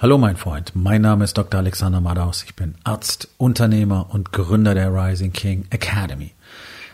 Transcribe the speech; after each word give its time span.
Hallo 0.00 0.16
mein 0.16 0.36
Freund, 0.36 0.76
mein 0.76 1.02
Name 1.02 1.24
ist 1.24 1.36
Dr. 1.36 1.58
Alexander 1.58 2.00
Madaus. 2.00 2.44
Ich 2.44 2.54
bin 2.54 2.76
Arzt, 2.84 3.30
Unternehmer 3.36 4.06
und 4.10 4.30
Gründer 4.30 4.72
der 4.72 4.94
Rising 4.94 5.32
King 5.32 5.66
Academy. 5.70 6.34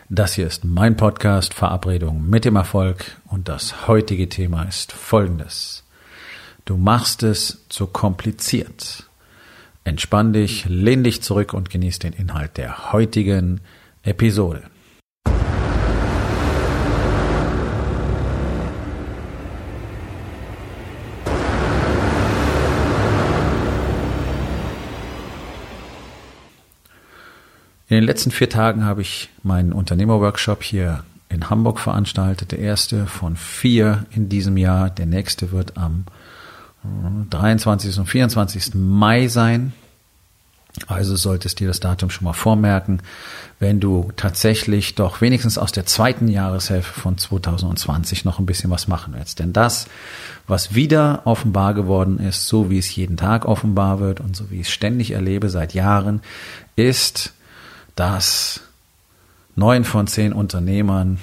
Das 0.09 0.33
hier 0.33 0.47
ist 0.47 0.65
mein 0.65 0.97
Podcast 0.97 1.53
Verabredung 1.53 2.27
mit 2.27 2.45
dem 2.45 2.55
Erfolg 2.55 3.15
und 3.27 3.47
das 3.47 3.87
heutige 3.87 4.27
Thema 4.27 4.63
ist 4.63 4.91
folgendes. 4.91 5.83
Du 6.65 6.77
machst 6.77 7.21
es 7.21 7.63
zu 7.69 7.85
kompliziert. 7.85 9.07
Entspann 9.83 10.33
dich, 10.33 10.65
lehn 10.67 11.03
dich 11.03 11.21
zurück 11.21 11.53
und 11.53 11.69
genieß 11.69 11.99
den 11.99 12.13
Inhalt 12.13 12.57
der 12.57 12.91
heutigen 12.91 13.61
Episode. 14.01 14.63
In 27.87 27.95
den 27.95 28.03
letzten 28.03 28.31
vier 28.31 28.49
Tagen 28.49 28.83
habe 28.83 29.01
ich 29.01 29.29
meinen 29.43 29.71
Unternehmerworkshop 29.71 30.63
hier 30.63 31.03
in 31.29 31.49
Hamburg 31.49 31.79
veranstaltet. 31.79 32.51
Der 32.51 32.59
erste 32.59 33.05
von 33.05 33.35
vier 33.35 34.05
in 34.11 34.27
diesem 34.27 34.57
Jahr. 34.57 34.89
Der 34.89 35.05
nächste 35.05 35.51
wird 35.51 35.77
am 35.77 36.05
23. 37.29 37.97
und 37.99 38.07
24. 38.07 38.73
Mai 38.73 39.27
sein. 39.27 39.73
Also 40.87 41.15
solltest 41.15 41.59
dir 41.59 41.67
das 41.67 41.79
Datum 41.79 42.09
schon 42.09 42.25
mal 42.25 42.33
vormerken, 42.33 43.01
wenn 43.59 43.79
du 43.79 44.11
tatsächlich 44.17 44.95
doch 44.95 45.21
wenigstens 45.21 45.57
aus 45.57 45.71
der 45.71 45.85
zweiten 45.85 46.27
Jahreshälfte 46.27 46.99
von 46.99 47.17
2020 47.17 48.25
noch 48.25 48.39
ein 48.39 48.45
bisschen 48.45 48.71
was 48.71 48.87
machen 48.87 49.13
willst. 49.15 49.39
Denn 49.39 49.53
das, 49.53 49.87
was 50.47 50.75
wieder 50.75 51.21
offenbar 51.23 51.75
geworden 51.75 52.19
ist, 52.19 52.47
so 52.47 52.69
wie 52.69 52.77
es 52.77 52.93
jeden 52.93 53.15
Tag 53.15 53.45
offenbar 53.45 53.99
wird 53.99 54.19
und 54.19 54.35
so 54.35 54.49
wie 54.51 54.59
ich 54.59 54.67
es 54.67 54.73
ständig 54.73 55.11
erlebe 55.11 55.49
seit 55.49 55.73
Jahren, 55.73 56.21
ist, 56.75 57.31
dass 57.95 58.61
neun 59.55 59.85
von 59.85 60.07
zehn 60.07 60.33
Unternehmern 60.33 61.19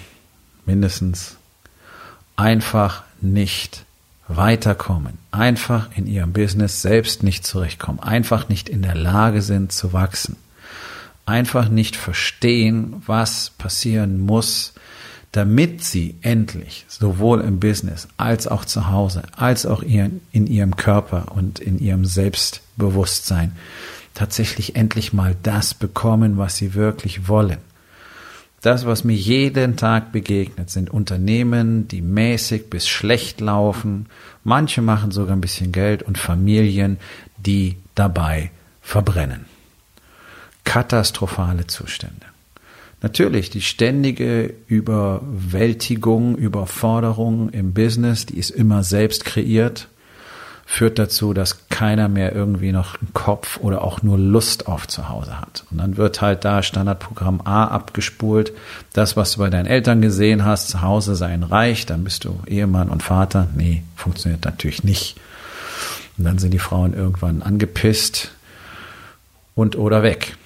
mindestens 0.64 1.36
einfach 2.36 3.04
nicht 3.20 3.84
weiterkommen, 4.28 5.18
einfach 5.30 5.90
in 5.96 6.06
ihrem 6.06 6.32
Business 6.32 6.82
selbst 6.82 7.22
nicht 7.22 7.46
zurechtkommen, 7.46 8.00
einfach 8.00 8.48
nicht 8.48 8.68
in 8.68 8.82
der 8.82 8.94
Lage 8.94 9.42
sind 9.42 9.72
zu 9.72 9.92
wachsen, 9.92 10.36
einfach 11.26 11.68
nicht 11.68 11.96
verstehen, 11.96 13.02
was 13.06 13.50
passieren 13.50 14.18
muss, 14.20 14.72
damit 15.32 15.82
sie 15.82 16.16
endlich 16.20 16.84
sowohl 16.88 17.40
im 17.40 17.58
Business 17.58 18.06
als 18.16 18.46
auch 18.46 18.64
zu 18.64 18.88
Hause, 18.90 19.22
als 19.36 19.64
auch 19.64 19.82
in 19.82 20.20
ihrem 20.32 20.76
Körper 20.76 21.32
und 21.34 21.58
in 21.58 21.78
ihrem 21.78 22.04
Selbstbewusstsein 22.04 23.52
tatsächlich 24.14 24.76
endlich 24.76 25.12
mal 25.12 25.36
das 25.42 25.74
bekommen, 25.74 26.38
was 26.38 26.56
sie 26.56 26.74
wirklich 26.74 27.28
wollen. 27.28 27.58
Das, 28.60 28.86
was 28.86 29.02
mir 29.02 29.16
jeden 29.16 29.76
Tag 29.76 30.12
begegnet, 30.12 30.70
sind 30.70 30.88
Unternehmen, 30.88 31.88
die 31.88 32.00
mäßig 32.00 32.70
bis 32.70 32.88
schlecht 32.88 33.40
laufen. 33.40 34.06
Manche 34.44 34.82
machen 34.82 35.10
sogar 35.10 35.34
ein 35.34 35.40
bisschen 35.40 35.72
Geld 35.72 36.04
und 36.04 36.16
Familien, 36.16 36.98
die 37.36 37.76
dabei 37.96 38.52
verbrennen. 38.80 39.46
Katastrophale 40.62 41.66
Zustände. 41.66 42.26
Natürlich, 43.00 43.50
die 43.50 43.62
ständige 43.62 44.54
Überwältigung, 44.68 46.36
Überforderung 46.36 47.50
im 47.50 47.74
Business, 47.74 48.26
die 48.26 48.38
ist 48.38 48.50
immer 48.50 48.84
selbst 48.84 49.24
kreiert 49.24 49.88
führt 50.72 50.98
dazu, 50.98 51.34
dass 51.34 51.68
keiner 51.68 52.08
mehr 52.08 52.34
irgendwie 52.34 52.72
noch 52.72 52.98
einen 52.98 53.12
Kopf 53.12 53.58
oder 53.58 53.82
auch 53.82 54.02
nur 54.02 54.16
Lust 54.16 54.68
auf 54.68 54.88
zu 54.88 55.10
Hause 55.10 55.38
hat. 55.38 55.64
Und 55.70 55.76
dann 55.76 55.98
wird 55.98 56.22
halt 56.22 56.46
da 56.46 56.62
Standardprogramm 56.62 57.42
A 57.44 57.66
abgespult. 57.66 58.54
Das, 58.94 59.14
was 59.14 59.32
du 59.32 59.40
bei 59.40 59.50
deinen 59.50 59.66
Eltern 59.66 60.00
gesehen 60.00 60.46
hast, 60.46 60.70
zu 60.70 60.80
Hause 60.80 61.14
sein 61.14 61.42
reich, 61.42 61.84
dann 61.84 62.04
bist 62.04 62.24
du 62.24 62.40
Ehemann 62.46 62.88
und 62.88 63.02
Vater. 63.02 63.48
Nee, 63.54 63.82
funktioniert 63.96 64.46
natürlich 64.46 64.82
nicht. 64.82 65.20
Und 66.16 66.24
dann 66.24 66.38
sind 66.38 66.52
die 66.54 66.58
Frauen 66.58 66.94
irgendwann 66.94 67.42
angepisst 67.42 68.30
und 69.54 69.76
oder 69.76 70.02
weg. 70.02 70.38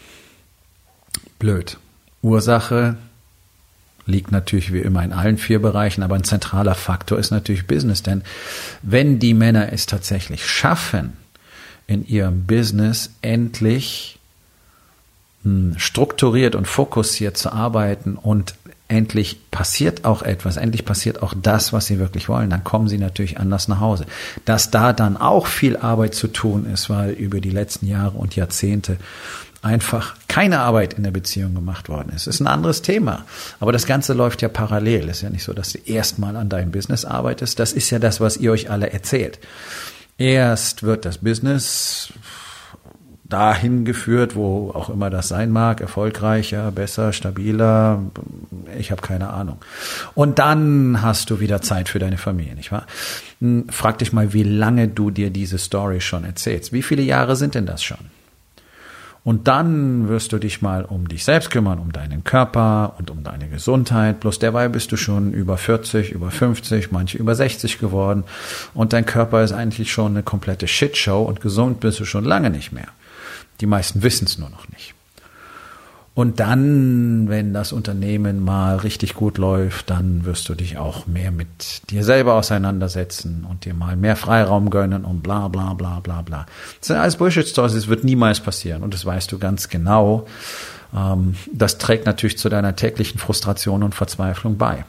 Blöd. 1.39 1.79
Ursache 2.21 2.97
liegt 4.07 4.33
natürlich 4.33 4.73
wie 4.73 4.81
immer 4.81 5.03
in 5.03 5.13
allen 5.13 5.37
vier 5.37 5.61
Bereichen, 5.61 6.03
aber 6.03 6.15
ein 6.15 6.25
zentraler 6.25 6.75
Faktor 6.75 7.19
ist 7.19 7.31
natürlich 7.31 7.67
Business. 7.67 8.03
Denn 8.03 8.23
wenn 8.83 9.19
die 9.19 9.35
Männer 9.35 9.73
es 9.73 9.87
tatsächlich 9.87 10.47
schaffen, 10.47 11.13
in 11.87 12.07
ihrem 12.07 12.47
Business 12.47 13.11
endlich 13.23 14.19
hm, 15.43 15.75
strukturiert 15.77 16.55
und 16.55 16.67
fokussiert 16.67 17.37
zu 17.37 17.53
arbeiten 17.53 18.17
und 18.17 18.55
endlich 18.89 19.51
passiert 19.51 20.05
auch 20.05 20.23
etwas, 20.23 20.57
endlich 20.57 20.85
passiert 20.85 21.23
auch 21.23 21.35
das, 21.41 21.73
was 21.73 21.87
sie 21.87 21.99
wirklich 21.99 22.29
wollen, 22.29 22.51
dann 22.51 22.65
kommen 22.65 22.89
sie 22.89 22.99
natürlich 22.99 23.39
anders 23.39 23.69
nach 23.69 23.81
Hause. 23.81 24.07
Dass 24.45 24.71
da 24.71 24.93
dann 24.93 25.17
auch 25.17 25.47
viel 25.47 25.77
Arbeit 25.77 26.15
zu 26.15 26.29
tun 26.29 26.67
ist, 26.73 26.89
weil 26.89 27.11
über 27.11 27.41
die 27.41 27.51
letzten 27.51 27.87
Jahre 27.87 28.17
und 28.19 28.37
Jahrzehnte 28.37 28.99
einfach 29.63 30.15
keine 30.29 30.61
Arbeit 30.61 30.95
in 30.95 31.03
der 31.03 31.11
Beziehung 31.11 31.55
gemacht 31.55 31.89
worden 31.89 32.13
ist. 32.15 32.29
Ist 32.29 32.41
ein 32.41 32.47
anderes 32.47 32.83
Thema. 32.83 33.25
Aber 33.59 33.73
das 33.73 33.87
Ganze 33.87 34.13
läuft 34.13 34.43
ja 34.43 34.49
parallel. 34.49 35.09
Ist 35.09 35.23
ja 35.23 35.31
nicht 35.31 35.43
so, 35.43 35.53
dass 35.53 35.73
du 35.73 35.79
erstmal 35.79 36.37
an 36.37 36.49
deinem 36.49 36.71
Business 36.71 37.05
arbeitest. 37.05 37.59
Das 37.59 37.73
ist 37.73 37.91
ja 37.91 37.99
das, 37.99 38.21
was 38.21 38.37
ihr 38.37 38.53
euch 38.53 38.71
alle 38.71 38.93
erzählt. 38.93 39.41
Erst 40.19 40.83
wird 40.83 41.05
das 41.05 41.19
Business 41.19 42.13
dahin 43.29 43.85
geführt, 43.85 44.37
wo 44.37 44.71
auch 44.71 44.89
immer 44.91 45.11
das 45.11 45.29
sein 45.29 45.51
mag, 45.51 45.81
erfolgreicher, 45.81 46.71
besser, 46.71 47.13
stabiler, 47.13 48.03
ich 48.79 48.91
habe 48.91 49.03
keine 49.03 49.31
Ahnung. 49.31 49.59
Und 50.15 50.39
dann 50.39 51.03
hast 51.03 51.31
du 51.31 51.41
wieder 51.41 51.61
Zeit 51.61 51.89
für 51.89 51.99
deine 51.99 52.19
Familie, 52.19 52.55
nicht 52.55 52.73
wahr? 52.73 52.87
Hm, 53.41 53.69
frag 53.69 53.99
dich 53.99 54.13
mal, 54.13 54.33
wie 54.33 54.45
lange 54.45 54.89
du 54.89 55.11
dir 55.11 55.31
diese 55.31 55.59
Story 55.59 56.01
schon 56.01 56.25
erzählst. 56.25 56.73
Wie 56.73 56.83
viele 56.83 57.03
Jahre 57.03 57.37
sind 57.37 57.55
denn 57.55 57.67
das 57.67 57.83
schon? 57.83 57.99
Und 59.27 59.49
dann 59.49 60.09
wirst 60.09 60.33
du 60.33 60.39
dich 60.39 60.63
mal 60.63 60.85
um 60.85 61.09
dich 61.09 61.25
selbst 61.25 61.51
kümmern, 61.51 61.81
um 61.81 61.91
deinen 61.91 62.23
Körper 62.23 62.95
und 62.99 63.11
um 63.11 63.25
deine 63.25 63.49
Gesundheit. 63.49 64.21
Bloß 64.21 64.39
derweil 64.39 64.69
bist 64.69 64.93
du 64.93 64.97
schon 64.97 65.33
über 65.33 65.57
40, 65.57 66.13
über 66.13 66.31
50, 66.31 66.93
manche 66.93 67.19
über 67.19 67.35
60 67.35 67.81
geworden. 67.81 68.23
Und 68.73 68.93
dein 68.93 69.05
Körper 69.05 69.43
ist 69.43 69.51
eigentlich 69.51 69.91
schon 69.91 70.13
eine 70.13 70.23
komplette 70.23 70.69
Shitshow 70.69 71.25
und 71.25 71.41
gesund 71.41 71.81
bist 71.81 71.99
du 71.99 72.05
schon 72.05 72.25
lange 72.25 72.51
nicht 72.51 72.71
mehr. 72.71 72.87
Die 73.61 73.67
meisten 73.67 74.03
wissen 74.03 74.27
es 74.27 74.39
nur 74.39 74.51
noch 74.51 74.69
nicht. 74.69 74.95
Und 76.17 76.41
dann, 76.41 77.29
wenn 77.29 77.53
das 77.53 77.75
Unternehmen 77.75 78.43
mal 78.43 78.77
richtig 78.77 79.13
gut 79.13 79.37
läuft, 79.37 79.91
dann 79.91 80.25
wirst 80.25 80.49
du 80.49 80.55
dich 80.55 80.79
auch 80.79 81.07
mehr 81.07 81.31
mit 81.31 81.91
dir 81.91 82.05
selber 82.05 82.37
auseinandersetzen 82.37 83.47
und 83.47 83.67
dir 83.67 83.75
mal 83.75 83.97
mehr 83.97 84.17
Freiraum 84.17 84.71
gönnen 84.71 85.05
und 85.05 85.23
bla 85.23 85.49
bla 85.49 85.75
bla 85.75 86.01
bla 86.01 86.23
bla. 86.23 86.47
Das 86.79 86.87
sind 86.89 86.97
alles 86.97 87.17
Bullshit-Stories, 87.17 87.75
es 87.75 87.89
wird 87.89 88.03
niemals 88.03 88.41
passieren 88.41 88.83
und 88.83 88.95
das 88.95 89.05
weißt 89.05 89.31
du 89.31 89.39
ganz 89.39 89.69
genau. 89.69 90.27
Ähm, 90.97 91.35
das 91.53 91.77
trägt 91.77 92.07
natürlich 92.07 92.39
zu 92.39 92.49
deiner 92.49 92.75
täglichen 92.77 93.19
Frustration 93.21 93.83
und 93.83 93.95
Verzweiflung 93.95 94.57
bei. 94.57 94.87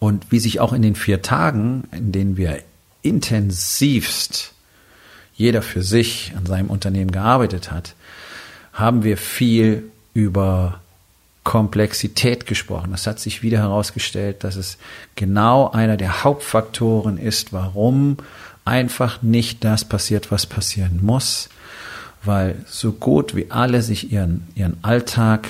Und 0.00 0.32
wie 0.32 0.40
sich 0.40 0.58
auch 0.58 0.72
in 0.72 0.82
den 0.82 0.96
vier 0.96 1.22
Tagen, 1.22 1.84
in 1.92 2.10
denen 2.10 2.36
wir 2.36 2.58
intensivst 3.02 4.52
jeder 5.38 5.62
für 5.62 5.82
sich 5.82 6.34
an 6.36 6.44
seinem 6.44 6.68
Unternehmen 6.68 7.12
gearbeitet 7.12 7.70
hat, 7.70 7.94
haben 8.72 9.04
wir 9.04 9.16
viel 9.16 9.84
über 10.12 10.80
Komplexität 11.44 12.44
gesprochen. 12.44 12.92
Es 12.92 13.06
hat 13.06 13.20
sich 13.20 13.42
wieder 13.42 13.58
herausgestellt, 13.58 14.42
dass 14.42 14.56
es 14.56 14.78
genau 15.14 15.70
einer 15.70 15.96
der 15.96 16.24
Hauptfaktoren 16.24 17.16
ist, 17.18 17.52
warum 17.52 18.18
einfach 18.64 19.22
nicht 19.22 19.64
das 19.64 19.84
passiert, 19.84 20.30
was 20.30 20.44
passieren 20.44 20.98
muss, 21.02 21.48
weil 22.24 22.56
so 22.66 22.92
gut 22.92 23.36
wie 23.36 23.50
alle 23.50 23.80
sich 23.80 24.12
ihren, 24.12 24.46
ihren 24.56 24.76
Alltag 24.82 25.48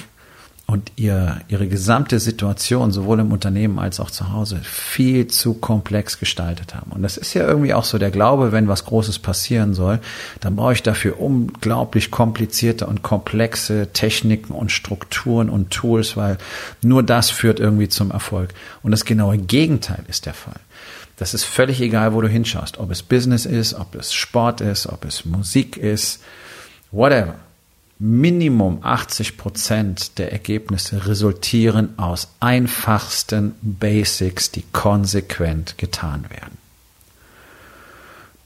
und 0.70 0.93
ihr, 0.97 1.41
ihre 1.49 1.67
gesamte 1.67 2.20
Situation, 2.20 2.93
sowohl 2.93 3.20
im 3.20 3.32
Unternehmen 3.32 3.79
als 3.79 4.00
auch 4.00 4.11
zu 4.11 4.35
Hause, 4.35 4.61
viel 4.62 5.26
zu 5.26 5.55
komplex 5.55 6.19
gestaltet 6.19 6.75
haben. 6.75 6.93
Und 6.93 7.00
das 7.00 7.17
ist 7.17 7.32
ja 7.32 7.47
irgendwie 7.47 7.73
auch 7.73 7.85
so 7.85 7.97
der 7.97 8.11
Glaube, 8.11 8.53
wenn 8.53 8.69
was 8.69 8.85
Großes 8.85 9.19
passieren 9.19 9.73
soll, 9.73 9.99
dann 10.41 10.56
brauche 10.56 10.75
ich 10.75 10.82
dafür 10.82 11.19
unglaublich 11.19 12.11
komplizierte 12.11 12.87
und 12.87 13.03
komplexe 13.03 13.88
Techniken 13.94 14.53
und 14.53 14.70
Strukturen 14.70 15.49
und 15.49 15.70
Tools, 15.70 16.19
weil 16.19 16.37
nur 16.82 17.03
das 17.03 17.31
führt 17.31 17.61
irgendwie 17.61 17.88
zum 17.88 18.11
Erfolg. 18.11 18.53
Und 18.82 18.91
das 18.91 19.06
genaue 19.06 19.38
Gegenteil 19.38 20.05
ist 20.06 20.26
der 20.26 20.35
Fall. 20.35 20.61
Das 21.17 21.32
ist 21.32 21.44
völlig 21.44 21.81
egal, 21.81 22.12
wo 22.12 22.20
du 22.20 22.29
hinschaust, 22.29 22.76
ob 22.76 22.91
es 22.91 23.03
Business 23.03 23.47
ist, 23.47 23.73
ob 23.73 23.94
es 23.94 24.12
Sport 24.12 24.61
ist, 24.61 24.87
ob 24.87 25.06
es 25.06 25.25
Musik 25.25 25.79
ist, 25.79 26.20
whatever. 26.93 27.37
Minimum 28.00 28.78
80 28.82 29.36
Prozent 29.36 30.18
der 30.18 30.32
Ergebnisse 30.32 31.06
resultieren 31.06 31.98
aus 31.98 32.28
einfachsten 32.38 33.54
Basics, 33.60 34.52
die 34.52 34.62
konsequent 34.72 35.78
getan 35.78 36.24
werden. 36.30 36.58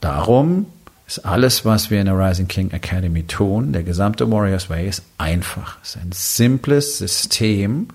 Darum 0.01 0.65
ist 1.07 1.19
alles, 1.19 1.65
was 1.65 1.91
wir 1.91 1.99
in 1.99 2.07
der 2.07 2.17
Rising 2.17 2.47
King 2.47 2.71
Academy 2.71 3.23
tun. 3.23 3.73
Der 3.73 3.83
gesamte 3.83 4.29
Warriors 4.31 4.69
Way 4.69 4.87
ist 4.87 5.03
einfach. 5.19 5.77
Es 5.83 5.95
ist 5.95 6.01
ein 6.01 6.11
simples 6.11 6.97
System, 6.97 7.89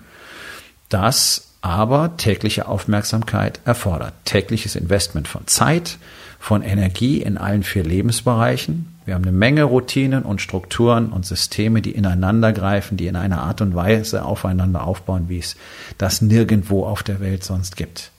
das 0.89 1.49
aber 1.61 2.17
tägliche 2.17 2.69
Aufmerksamkeit 2.69 3.61
erfordert. 3.65 4.15
Tägliches 4.25 4.77
Investment 4.77 5.27
von 5.27 5.47
Zeit, 5.49 5.99
von 6.39 6.63
Energie 6.63 7.21
in 7.21 7.37
allen 7.37 7.65
vier 7.65 7.83
Lebensbereichen. 7.83 8.95
Wir 9.09 9.15
haben 9.15 9.23
eine 9.23 9.33
Menge 9.33 9.63
Routinen 9.63 10.23
und 10.23 10.43
Strukturen 10.43 11.09
und 11.09 11.25
Systeme, 11.25 11.81
die 11.81 11.93
ineinander 11.93 12.53
greifen, 12.53 12.99
die 12.99 13.07
in 13.07 13.17
einer 13.17 13.41
Art 13.41 13.63
und 13.63 13.75
Weise 13.75 14.23
aufeinander 14.23 14.87
aufbauen, 14.87 15.31
wie 15.31 15.39
es 15.39 15.57
das 15.97 16.21
nirgendwo 16.21 16.85
auf 16.85 17.03
der 17.03 17.19
Welt 17.19 17.43
sonst 17.43 17.77
gibt. 17.77 18.13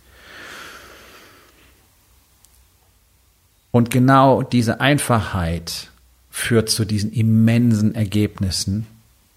Und 3.70 3.92
genau 3.92 4.42
diese 4.42 4.82
Einfachheit 4.82 5.92
führt 6.32 6.72
zu 6.72 6.86
diesen 6.86 7.14
immensen 7.14 7.94
Ergebnissen, 7.94 8.88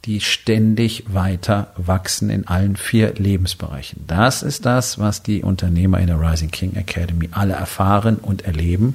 die 0.07 0.23
ständig 0.23 1.05
weiter 1.13 1.75
wachsen 1.77 2.31
in 2.31 2.47
allen 2.47 2.77
vier 2.77 3.13
Lebensbereichen. 3.13 4.05
Das 4.07 4.43
ist 4.43 4.65
das, 4.65 4.99
was 4.99 5.23
die 5.23 5.43
Unternehmer 5.43 6.01
in 6.01 6.07
der 6.07 6.19
Rising 6.19 6.51
King 6.51 6.77
Academy 6.77 7.29
alle 7.31 7.53
erfahren 7.53 8.17
und 8.17 8.47
erleben. 8.47 8.95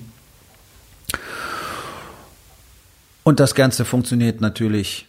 Und 3.28 3.42
das 3.42 3.56
Ganze 3.56 3.84
funktioniert 3.84 4.40
natürlich 4.40 5.06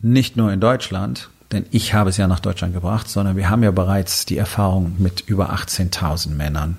nicht 0.00 0.36
nur 0.36 0.52
in 0.52 0.60
Deutschland, 0.60 1.30
denn 1.50 1.66
ich 1.72 1.92
habe 1.92 2.10
es 2.10 2.16
ja 2.16 2.28
nach 2.28 2.38
Deutschland 2.38 2.74
gebracht, 2.74 3.08
sondern 3.08 3.36
wir 3.36 3.50
haben 3.50 3.64
ja 3.64 3.72
bereits 3.72 4.24
die 4.24 4.38
Erfahrung 4.38 4.94
mit 4.98 5.22
über 5.26 5.52
18.000 5.52 6.28
Männern 6.28 6.76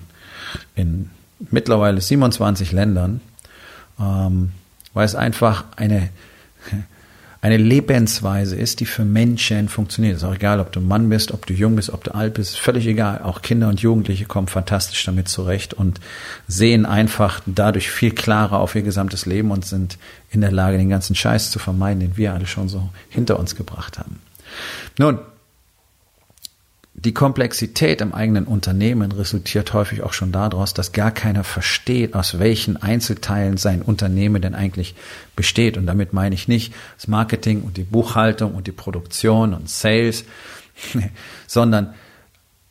in 0.74 1.10
mittlerweile 1.52 2.00
27 2.00 2.72
Ländern, 2.72 3.19
ähm, 4.00 4.54
weil 4.94 5.04
es 5.06 5.13
einfach 5.13 5.66
eine, 5.75 6.10
eine 7.41 7.57
Lebensweise 7.57 8.55
ist, 8.55 8.79
die 8.79 8.85
für 8.85 9.05
Menschen 9.05 9.69
funktioniert. 9.69 10.17
Ist 10.17 10.23
auch 10.23 10.35
egal, 10.35 10.59
ob 10.59 10.71
du 10.71 10.81
Mann 10.81 11.09
bist, 11.09 11.31
ob 11.31 11.45
du 11.45 11.53
jung 11.53 11.75
bist, 11.75 11.91
ob 11.91 12.03
du 12.03 12.15
alt 12.15 12.33
bist, 12.33 12.57
völlig 12.57 12.87
egal. 12.87 13.21
Auch 13.21 13.41
Kinder 13.41 13.69
und 13.69 13.81
Jugendliche 13.81 14.25
kommen 14.25 14.47
fantastisch 14.47 15.03
damit 15.05 15.27
zurecht 15.27 15.73
und 15.73 15.99
sehen 16.47 16.85
einfach 16.85 17.41
dadurch 17.45 17.91
viel 17.91 18.11
klarer 18.11 18.59
auf 18.59 18.75
ihr 18.75 18.81
gesamtes 18.81 19.25
Leben 19.25 19.51
und 19.51 19.65
sind 19.65 19.97
in 20.31 20.41
der 20.41 20.51
Lage, 20.51 20.77
den 20.77 20.89
ganzen 20.89 21.15
Scheiß 21.15 21.51
zu 21.51 21.59
vermeiden, 21.59 21.99
den 21.99 22.17
wir 22.17 22.33
alle 22.33 22.47
schon 22.47 22.69
so 22.69 22.89
hinter 23.09 23.39
uns 23.39 23.55
gebracht 23.55 23.99
haben. 23.99 24.19
Nun, 24.97 25.19
die 27.06 27.13
Komplexität 27.13 28.02
im 28.02 28.13
eigenen 28.13 28.46
Unternehmen 28.46 29.12
resultiert 29.12 29.74
häufig 29.74 30.02
auch 30.02 30.13
schon 30.13 30.31
daraus, 30.31 30.74
dass 30.74 30.92
gar 30.92 31.12
keiner 31.12 31.44
versteht, 31.44 32.16
aus 32.16 32.40
welchen 32.40 32.78
Einzelteilen 32.78 33.57
sein 33.57 33.84
Unternehmen 33.84 34.42
denn 34.42 34.56
eigentlich 34.56 34.96
besteht. 35.36 35.78
Und 35.78 35.86
damit 35.86 36.13
meine 36.13 36.34
ich 36.34 36.48
nicht 36.48 36.74
das 36.98 37.07
Marketing 37.07 37.62
und 37.62 37.78
die 37.78 37.84
Buchhaltung 37.84 38.56
und 38.56 38.66
die 38.66 38.72
Produktion 38.72 39.54
und 39.54 39.69
Sales, 39.69 40.25
sondern 41.48 41.94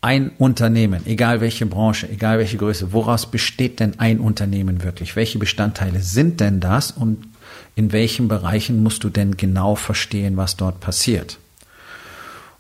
ein 0.01 0.33
Unternehmen, 0.37 1.07
egal 1.07 1.41
welche 1.41 1.65
Branche, 1.65 2.11
egal 2.11 2.39
welche 2.39 2.59
Größe, 2.59 2.93
woraus 2.93 3.31
besteht 3.31 3.79
denn 3.79 4.01
ein 4.01 4.19
Unternehmen 4.19 4.83
wirklich? 4.83 5.15
Welche 5.15 5.39
Bestandteile 5.39 6.01
sind 6.01 6.41
denn 6.41 6.59
das 6.59 6.91
und 6.91 7.29
in 7.77 7.93
welchen 7.93 8.27
Bereichen 8.27 8.83
musst 8.83 9.05
du 9.05 9.11
denn 9.11 9.37
genau 9.37 9.77
verstehen, 9.77 10.37
was 10.37 10.57
dort 10.57 10.81
passiert? 10.81 11.39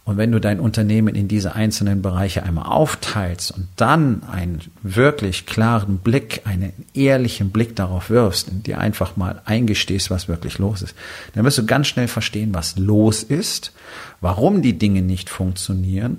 Und 0.04 0.18
wenn 0.18 0.32
du 0.32 0.38
dein 0.38 0.60
Unternehmen 0.60 1.14
in 1.14 1.28
diese 1.28 1.54
einzelnen 1.54 2.02
Bereiche 2.02 2.42
einmal 2.42 2.66
aufteilst 2.66 3.52
und 3.52 3.68
dann 3.76 4.22
einen 4.24 4.60
wirklich 4.82 5.46
klaren 5.46 5.98
Blick, 5.98 6.42
einen 6.44 6.74
ehrlichen 6.92 7.50
Blick 7.50 7.74
darauf 7.74 8.10
wirfst 8.10 8.50
und 8.50 8.66
dir 8.66 8.78
einfach 8.78 9.16
mal 9.16 9.40
eingestehst, 9.46 10.10
was 10.10 10.28
wirklich 10.28 10.58
los 10.58 10.82
ist, 10.82 10.94
dann 11.34 11.44
wirst 11.44 11.56
du 11.56 11.64
ganz 11.64 11.86
schnell 11.86 12.08
verstehen, 12.08 12.52
was 12.52 12.76
los 12.76 13.22
ist, 13.22 13.72
warum 14.20 14.60
die 14.60 14.78
Dinge 14.78 15.00
nicht 15.00 15.30
funktionieren 15.30 16.18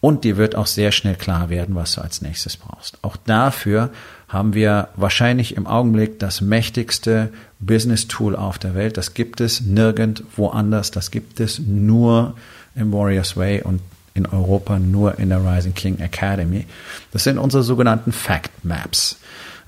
und 0.00 0.24
dir 0.24 0.36
wird 0.36 0.56
auch 0.56 0.66
sehr 0.66 0.92
schnell 0.92 1.14
klar 1.14 1.50
werden, 1.50 1.74
was 1.74 1.94
du 1.94 2.00
als 2.00 2.22
nächstes 2.22 2.56
brauchst. 2.56 2.98
Auch 3.02 3.16
dafür 3.16 3.90
haben 4.28 4.54
wir 4.54 4.88
wahrscheinlich 4.96 5.56
im 5.56 5.66
Augenblick 5.66 6.18
das 6.18 6.40
mächtigste 6.40 7.30
Business 7.58 8.08
Tool 8.08 8.34
auf 8.34 8.58
der 8.58 8.74
Welt. 8.74 8.96
Das 8.96 9.12
gibt 9.12 9.40
es 9.40 9.60
nirgendwo 9.60 10.48
anders. 10.48 10.90
Das 10.90 11.10
gibt 11.10 11.38
es 11.38 11.58
nur 11.58 12.34
im 12.80 12.92
Warriors 12.92 13.36
Way 13.36 13.62
und 13.62 13.80
in 14.14 14.26
Europa 14.26 14.78
nur 14.78 15.18
in 15.18 15.28
der 15.28 15.44
Rising 15.44 15.74
King 15.74 15.98
Academy. 15.98 16.66
Das 17.12 17.24
sind 17.24 17.38
unsere 17.38 17.62
sogenannten 17.62 18.12
Fact 18.12 18.64
Maps. 18.64 19.18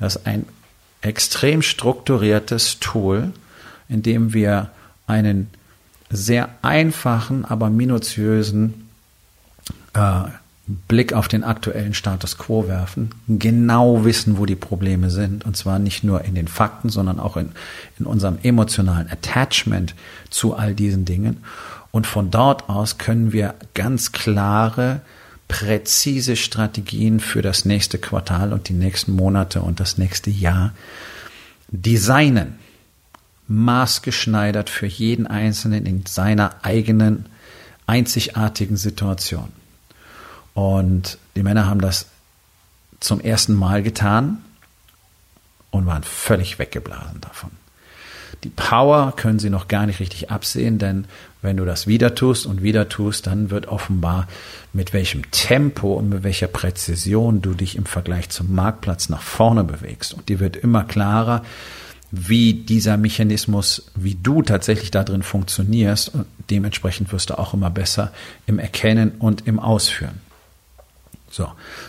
Das 0.01 0.17
ist 0.17 0.27
ein 0.27 0.47
extrem 1.01 1.63
strukturiertes 1.63 2.81
Tool, 2.81 3.33
in 3.89 4.03
dem 4.03 4.33
wir 4.33 4.71
einen 5.07 5.49
sehr 6.11 6.49
einfachen, 6.63 7.45
aber 7.45 7.71
minutiösen 7.71 8.89
äh, 9.95 10.23
Blick 10.67 11.13
auf 11.13 11.29
den 11.29 11.43
aktuellen 11.43 11.93
Status 11.93 12.39
quo 12.39 12.69
werfen, 12.69 13.11
genau 13.27 14.05
wissen, 14.05 14.39
wo 14.39 14.47
die 14.47 14.55
Probleme 14.55 15.11
sind, 15.11 15.45
und 15.45 15.57
zwar 15.57 15.79
nicht 15.79 16.05
nur 16.05 16.25
in 16.25 16.35
den 16.35 16.47
Fakten, 16.47 16.89
sondern 16.89 17.19
auch 17.19 17.37
in, 17.37 17.51
in 17.99 18.07
unserem 18.07 18.39
emotionalen 18.43 19.11
Attachment 19.11 19.95
zu 20.31 20.55
all 20.55 20.75
diesen 20.75 21.05
Dingen 21.05 21.39
und 21.93 22.07
von 22.07 22.31
dort 22.31 22.69
aus 22.69 22.99
können 22.99 23.33
wir 23.33 23.55
ganz 23.75 24.11
klare, 24.11 25.03
präzise 25.47 26.37
Strategien 26.37 27.21
für 27.21 27.43
das 27.43 27.67
nächste 27.67 27.99
Quartal 27.99 28.53
und 28.55 28.71
die 28.71 28.75
nächsten 28.75 29.13
Monate 29.13 29.61
und 29.61 29.79
das 29.79 29.99
nächste 29.99 30.31
Jahr 30.31 30.73
designen. 31.69 32.59
Maßgeschneidert 33.47 34.71
für 34.71 34.87
jeden 34.87 35.27
Einzelnen 35.27 35.85
in 35.85 36.07
seiner 36.07 36.65
eigenen 36.65 37.27
einzigartigen 37.87 38.79
Situation. 38.79 39.53
Und 40.55 41.19
die 41.37 41.43
Männer 41.43 41.67
haben 41.67 41.83
das 41.83 42.07
zum 43.01 43.21
ersten 43.21 43.55
Mal 43.55 43.83
getan 43.83 44.43
und 45.71 45.85
waren 45.85 46.05
völlig 46.05 46.59
weggeblasen 46.59 47.21
davon. 47.21 47.51
Die 48.45 48.51
Power 48.51 49.15
können 49.17 49.39
sie 49.39 49.51
noch 49.51 49.69
gar 49.69 49.87
nicht 49.87 50.01
richtig 50.01 50.31
absehen, 50.31 50.79
denn 50.79 51.07
wenn 51.43 51.57
du 51.57 51.65
das 51.65 51.87
wieder 51.87 52.15
tust 52.15 52.47
und 52.47 52.63
wieder 52.63 52.89
tust, 52.89 53.27
dann 53.27 53.51
wird 53.51 53.67
offenbar, 53.67 54.29
mit 54.73 54.93
welchem 54.93 55.31
Tempo 55.33 55.95
und 55.95 56.09
mit 56.09 56.23
welcher 56.23 56.47
Präzision 56.47 57.43
du 57.43 57.55
dich 57.55 57.77
im 57.77 57.85
Vergleich 57.85 58.29
zum 58.31 58.55
Marktplatz 58.55 59.09
nach 59.09 59.23
vorne 59.23 59.65
bewegst. 59.65 60.15
Und 60.15 60.29
dir 60.29 60.41
wird 60.41 60.57
immer 60.57 60.85
klarer, 60.85 61.43
wie 62.13 62.53
dieser 62.55 62.97
Mechanismus, 62.97 63.91
wie 63.95 64.15
du 64.15 64.43
tatsächlich 64.43 64.91
da 64.91 65.03
drin 65.03 65.23
funktionierst. 65.23 66.15
Und 66.15 66.27
dementsprechend 66.51 67.13
wirst 67.13 67.31
du 67.31 67.39
auch 67.39 67.55
immer 67.55 67.71
besser 67.71 68.13
im 68.47 68.59
Erkennen 68.59 69.13
und 69.19 69.47
im 69.47 69.59
Ausführen. 69.59 70.21
So. 71.31 71.49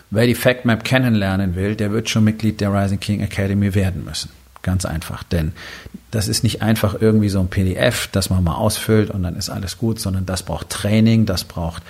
Wer 0.09 0.25
die 0.25 0.35
Fact 0.35 0.65
Map 0.65 0.83
kennenlernen 0.83 1.55
will, 1.55 1.75
der 1.75 1.91
wird 1.91 2.09
schon 2.09 2.23
Mitglied 2.23 2.61
der 2.61 2.73
Rising 2.73 2.99
King 2.99 3.21
Academy 3.21 3.75
werden 3.75 4.05
müssen. 4.05 4.29
Ganz 4.63 4.85
einfach. 4.85 5.23
Denn 5.23 5.53
das 6.09 6.27
ist 6.27 6.43
nicht 6.43 6.61
einfach 6.61 6.99
irgendwie 6.99 7.29
so 7.29 7.39
ein 7.39 7.49
PDF, 7.49 8.07
das 8.07 8.29
man 8.29 8.43
mal 8.43 8.55
ausfüllt 8.55 9.11
und 9.11 9.23
dann 9.23 9.35
ist 9.35 9.49
alles 9.49 9.77
gut, 9.77 9.99
sondern 9.99 10.25
das 10.25 10.43
braucht 10.43 10.69
Training, 10.69 11.25
das 11.25 11.43
braucht 11.43 11.83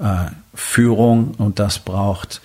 äh, 0.00 0.26
Führung 0.54 1.34
und 1.38 1.58
das 1.58 1.78
braucht 1.78 2.40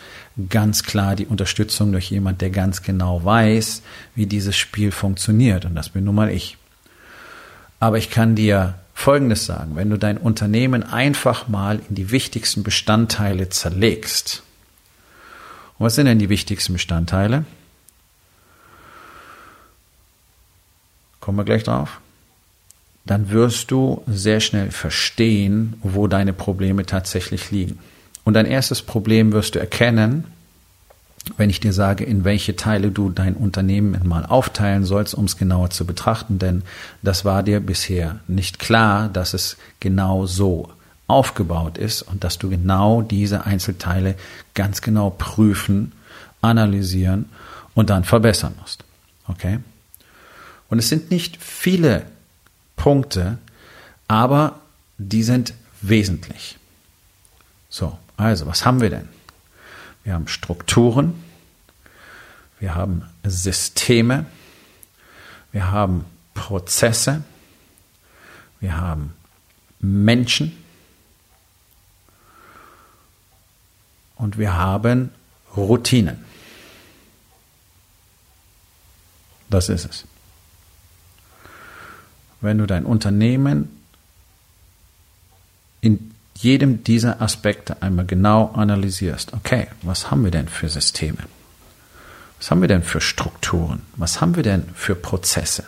ganz 0.49 0.83
klar 0.83 1.15
die 1.15 1.25
Unterstützung 1.25 1.91
durch 1.91 2.11
jemand, 2.11 2.41
der 2.41 2.49
ganz 2.49 2.83
genau 2.83 3.23
weiß, 3.23 3.81
wie 4.15 4.25
dieses 4.25 4.55
Spiel 4.55 4.91
funktioniert. 4.91 5.65
Und 5.65 5.75
das 5.75 5.89
bin 5.89 6.03
nun 6.03 6.15
mal 6.15 6.29
ich. 6.29 6.57
Aber 7.79 7.97
ich 7.97 8.09
kann 8.09 8.35
dir 8.35 8.75
Folgendes 8.93 9.45
sagen. 9.45 9.77
Wenn 9.77 9.89
du 9.89 9.97
dein 9.97 10.17
Unternehmen 10.17 10.83
einfach 10.83 11.47
mal 11.47 11.79
in 11.87 11.95
die 11.95 12.11
wichtigsten 12.11 12.63
Bestandteile 12.63 13.47
zerlegst. 13.47 14.43
Und 15.77 15.85
was 15.85 15.95
sind 15.95 16.05
denn 16.05 16.19
die 16.19 16.27
wichtigsten 16.27 16.73
Bestandteile? 16.73 17.45
Kommen 21.29 21.37
wir 21.37 21.45
gleich 21.45 21.63
drauf, 21.63 22.01
dann 23.05 23.29
wirst 23.29 23.69
du 23.69 24.01
sehr 24.07 24.39
schnell 24.39 24.71
verstehen, 24.71 25.75
wo 25.83 26.07
deine 26.07 26.33
Probleme 26.33 26.87
tatsächlich 26.87 27.51
liegen. 27.51 27.77
Und 28.23 28.33
dein 28.33 28.47
erstes 28.47 28.81
Problem 28.81 29.31
wirst 29.31 29.53
du 29.53 29.59
erkennen, 29.59 30.23
wenn 31.37 31.51
ich 31.51 31.59
dir 31.59 31.71
sage, 31.71 32.03
in 32.03 32.23
welche 32.23 32.55
Teile 32.55 32.89
du 32.89 33.11
dein 33.11 33.35
Unternehmen 33.35 33.95
mal 34.07 34.25
aufteilen 34.25 34.85
sollst, 34.85 35.13
um 35.13 35.25
es 35.25 35.37
genauer 35.37 35.69
zu 35.69 35.85
betrachten, 35.85 36.39
denn 36.39 36.63
das 37.03 37.25
war 37.25 37.43
dir 37.43 37.59
bisher 37.59 38.21
nicht 38.27 38.57
klar, 38.57 39.07
dass 39.07 39.35
es 39.35 39.57
genau 39.79 40.25
so 40.25 40.69
aufgebaut 41.05 41.77
ist 41.77 42.01
und 42.01 42.23
dass 42.23 42.39
du 42.39 42.49
genau 42.49 43.03
diese 43.03 43.45
Einzelteile 43.45 44.15
ganz 44.55 44.81
genau 44.81 45.11
prüfen, 45.11 45.91
analysieren 46.41 47.25
und 47.75 47.91
dann 47.91 48.03
verbessern 48.03 48.55
musst. 48.59 48.83
Okay? 49.27 49.59
Und 50.69 50.79
es 50.79 50.89
sind 50.89 51.11
nicht 51.11 51.41
viele 51.41 52.05
Punkte, 52.75 53.37
aber 54.07 54.59
die 54.97 55.23
sind 55.23 55.53
wesentlich. 55.81 56.57
So, 57.69 57.97
also, 58.17 58.45
was 58.45 58.65
haben 58.65 58.81
wir 58.81 58.89
denn? 58.89 59.09
Wir 60.03 60.13
haben 60.13 60.27
Strukturen, 60.27 61.23
wir 62.59 62.75
haben 62.75 63.03
Systeme, 63.23 64.25
Wir 65.51 65.71
haben 65.71 66.05
Prozesse, 66.33 67.23
wir 68.59 68.77
haben 68.77 69.13
Menschen 69.79 70.55
und 74.15 74.37
wir 74.37 74.55
haben 74.55 75.11
Routinen. 75.55 76.23
Das 79.49 79.69
ist 79.69 79.85
es. 79.85 80.05
Wenn 82.41 82.57
du 82.57 82.65
dein 82.65 82.85
Unternehmen 82.85 83.69
in 85.81 86.11
jedem 86.35 86.83
dieser 86.83 87.21
Aspekte 87.21 87.81
einmal 87.81 88.05
genau 88.05 88.51
analysierst, 88.53 89.33
okay, 89.33 89.67
was 89.81 90.09
haben 90.09 90.23
wir 90.23 90.31
denn 90.31 90.47
für 90.47 90.69
Systeme? 90.69 91.17
Was 92.37 92.51
haben 92.51 92.61
wir 92.61 92.69
denn 92.69 92.83
für 92.83 93.01
Strukturen? 93.01 93.81
Was 93.97 94.21
haben 94.21 94.35
wir 94.35 94.43
denn 94.43 94.63
für 94.73 94.95
Prozesse? 94.95 95.65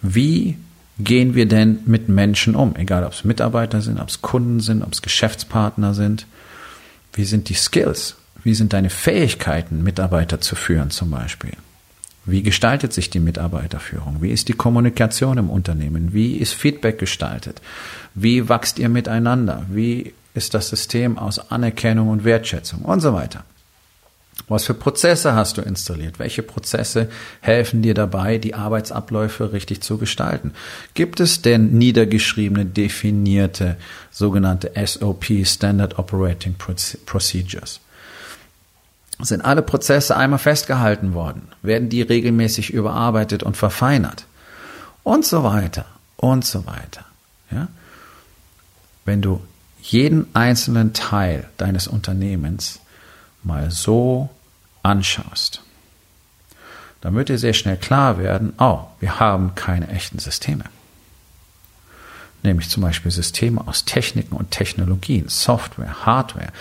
Wie 0.00 0.56
gehen 0.98 1.34
wir 1.34 1.46
denn 1.46 1.80
mit 1.84 2.08
Menschen 2.08 2.54
um? 2.54 2.76
Egal, 2.76 3.04
ob 3.04 3.12
es 3.12 3.24
Mitarbeiter 3.24 3.82
sind, 3.82 4.00
ob 4.00 4.08
es 4.08 4.22
Kunden 4.22 4.60
sind, 4.60 4.82
ob 4.82 4.92
es 4.92 5.02
Geschäftspartner 5.02 5.92
sind. 5.92 6.26
Wie 7.12 7.24
sind 7.24 7.48
die 7.48 7.54
Skills? 7.54 8.16
Wie 8.42 8.54
sind 8.54 8.72
deine 8.72 8.90
Fähigkeiten, 8.90 9.82
Mitarbeiter 9.82 10.40
zu 10.40 10.56
führen 10.56 10.90
zum 10.90 11.10
Beispiel? 11.10 11.52
Wie 12.26 12.42
gestaltet 12.42 12.92
sich 12.92 13.10
die 13.10 13.20
Mitarbeiterführung? 13.20 14.22
Wie 14.22 14.30
ist 14.30 14.48
die 14.48 14.54
Kommunikation 14.54 15.36
im 15.36 15.50
Unternehmen? 15.50 16.14
Wie 16.14 16.36
ist 16.36 16.54
Feedback 16.54 16.98
gestaltet? 16.98 17.60
Wie 18.14 18.48
wächst 18.48 18.78
ihr 18.78 18.88
miteinander? 18.88 19.66
Wie 19.68 20.14
ist 20.32 20.54
das 20.54 20.68
System 20.68 21.18
aus 21.18 21.50
Anerkennung 21.50 22.08
und 22.08 22.24
Wertschätzung 22.24 22.82
und 22.82 23.00
so 23.00 23.12
weiter? 23.12 23.44
Was 24.48 24.64
für 24.64 24.74
Prozesse 24.74 25.34
hast 25.34 25.58
du 25.58 25.62
installiert? 25.62 26.18
Welche 26.18 26.42
Prozesse 26.42 27.08
helfen 27.40 27.82
dir 27.82 27.94
dabei, 27.94 28.38
die 28.38 28.54
Arbeitsabläufe 28.54 29.52
richtig 29.52 29.80
zu 29.80 29.96
gestalten? 29.96 30.52
Gibt 30.94 31.20
es 31.20 31.40
denn 31.40 31.78
niedergeschriebene, 31.78 32.66
definierte, 32.66 33.76
sogenannte 34.10 34.72
SOP, 34.84 35.26
Standard 35.44 35.98
Operating 35.98 36.56
Procedures? 36.56 37.80
Sind 39.20 39.44
alle 39.44 39.62
Prozesse 39.62 40.16
einmal 40.16 40.38
festgehalten 40.38 41.14
worden? 41.14 41.48
Werden 41.62 41.88
die 41.88 42.02
regelmäßig 42.02 42.70
überarbeitet 42.70 43.42
und 43.42 43.56
verfeinert? 43.56 44.26
Und 45.02 45.24
so 45.24 45.44
weiter 45.44 45.86
und 46.16 46.44
so 46.44 46.66
weiter. 46.66 47.04
Ja? 47.50 47.68
Wenn 49.04 49.22
du 49.22 49.42
jeden 49.80 50.26
einzelnen 50.34 50.94
Teil 50.94 51.48
deines 51.58 51.86
Unternehmens 51.86 52.80
mal 53.42 53.70
so 53.70 54.30
anschaust, 54.82 55.62
dann 57.02 57.14
wird 57.14 57.28
dir 57.28 57.38
sehr 57.38 57.52
schnell 57.52 57.76
klar 57.76 58.18
werden, 58.18 58.54
oh, 58.58 58.80
wir 58.98 59.20
haben 59.20 59.54
keine 59.54 59.88
echten 59.88 60.18
Systeme. 60.18 60.64
Nämlich 62.42 62.70
zum 62.70 62.82
Beispiel 62.82 63.10
Systeme 63.10 63.66
aus 63.66 63.84
Techniken 63.84 64.34
und 64.36 64.50
Technologien, 64.50 65.28
Software, 65.28 66.06
Hardware. 66.06 66.52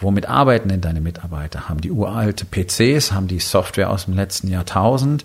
Womit 0.00 0.28
arbeiten 0.28 0.68
denn 0.68 0.80
deine 0.80 1.00
Mitarbeiter? 1.00 1.68
Haben 1.68 1.80
die 1.80 1.90
uralte 1.90 2.44
PCs? 2.44 3.10
Haben 3.12 3.26
die 3.26 3.40
Software 3.40 3.90
aus 3.90 4.04
dem 4.04 4.14
letzten 4.14 4.48
Jahrtausend? 4.48 5.24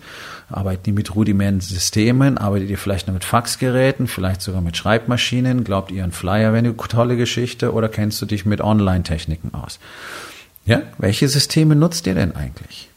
Arbeiten 0.50 0.82
die 0.82 0.92
mit 0.92 1.14
Rudimentsystemen? 1.14 2.38
Arbeitet 2.38 2.70
ihr 2.70 2.78
vielleicht 2.78 3.06
nur 3.06 3.14
mit 3.14 3.24
Faxgeräten? 3.24 4.08
Vielleicht 4.08 4.42
sogar 4.42 4.60
mit 4.60 4.76
Schreibmaschinen? 4.76 5.62
Glaubt 5.62 5.92
ihr 5.92 6.02
an 6.02 6.10
Flyer 6.10 6.52
wäre 6.52 6.58
eine 6.58 6.76
tolle 6.76 7.16
Geschichte? 7.16 7.72
Oder 7.72 7.88
kennst 7.88 8.20
du 8.20 8.26
dich 8.26 8.46
mit 8.46 8.60
Online-Techniken 8.60 9.54
aus? 9.54 9.78
Ja, 10.66 10.82
welche 10.98 11.28
Systeme 11.28 11.76
nutzt 11.76 12.06
ihr 12.08 12.14
denn 12.14 12.34
eigentlich? 12.34 12.88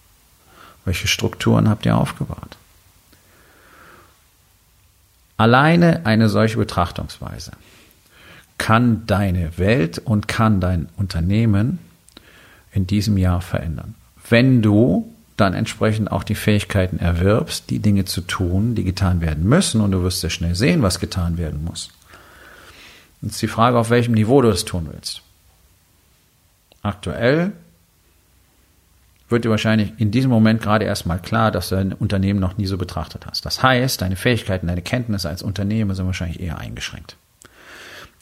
Welche 0.84 1.08
Strukturen 1.08 1.70
habt 1.70 1.86
ihr 1.86 1.96
aufgebaut? 1.96 2.58
Alleine 5.38 6.06
eine 6.06 6.30
solche 6.30 6.58
Betrachtungsweise 6.58 7.52
kann 8.58 9.06
deine 9.06 9.58
Welt 9.58 10.00
und 10.00 10.28
kann 10.28 10.60
dein 10.60 10.90
Unternehmen 10.98 11.80
in 12.72 12.88
diesem 12.88 13.18
Jahr 13.18 13.42
verändern. 13.42 13.96
Wenn 14.30 14.62
du 14.62 15.14
dann 15.38 15.54
entsprechend 15.54 16.12
auch 16.12 16.24
die 16.24 16.36
Fähigkeiten 16.36 16.98
erwirbst, 16.98 17.70
die 17.70 17.80
Dinge 17.80 18.06
zu 18.06 18.22
tun, 18.22 18.74
die 18.74 18.84
getan 18.84 19.22
werden 19.22 19.48
müssen, 19.48 19.82
und 19.82 19.92
du 19.92 20.02
wirst 20.02 20.22
sehr 20.22 20.32
schnell 20.32 20.56
sehen, 20.56 20.82
was 20.82 21.00
getan 21.00 21.38
werden 21.38 21.64
muss. 21.64 21.92
Jetzt 23.22 23.34
ist 23.34 23.42
die 23.44 23.48
Frage, 23.48 23.78
auf 23.78 23.92
welchem 23.92 24.16
Niveau 24.16 24.42
du 24.42 24.50
das 24.50 24.66
tun 24.66 24.90
willst. 24.92 25.22
Aktuell 26.82 27.52
wird 29.30 29.46
dir 29.46 29.50
wahrscheinlich 29.50 29.94
in 29.98 30.10
diesem 30.10 30.32
Moment 30.32 30.62
gerade 30.62 30.86
erstmal 30.86 31.20
klar, 31.20 31.52
dass 31.52 31.70
du 31.70 31.76
dein 31.76 31.94
Unternehmen 31.94 32.40
noch 32.40 32.58
nie 32.58 32.66
so 32.66 32.78
betrachtet 32.78 33.26
hast. 33.28 33.46
Das 33.46 33.62
heißt, 33.62 34.02
deine 34.02 34.16
Fähigkeiten, 34.16 34.68
deine 34.68 34.82
Kenntnisse 34.82 35.30
als 35.30 35.44
Unternehmer 35.44 35.96
sind 35.96 36.06
wahrscheinlich 36.06 36.40
eher 36.40 36.58
eingeschränkt. 36.58 37.18